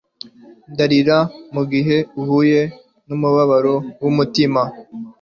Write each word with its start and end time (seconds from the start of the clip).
ndarira 0.71 1.17
mugihe 1.53 1.97
uhuye 2.21 2.61
numubabaro 3.07 3.75
wumutima 4.01 4.61